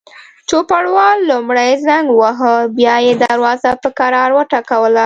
چوپړوال 0.49 1.17
لومړی 1.31 1.71
زنګ 1.87 2.05
وواهه، 2.11 2.53
بیا 2.77 2.95
یې 3.05 3.13
دروازه 3.23 3.71
په 3.81 3.89
کراره 3.97 4.35
وټکوله. 4.35 4.99